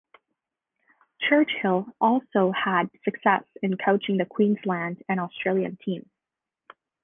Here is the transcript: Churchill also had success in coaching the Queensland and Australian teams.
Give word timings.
Churchill 1.19 1.85
also 2.01 2.51
had 2.53 2.89
success 3.03 3.43
in 3.61 3.77
coaching 3.77 4.17
the 4.17 4.25
Queensland 4.25 5.03
and 5.07 5.19
Australian 5.19 5.77
teams. 5.85 6.09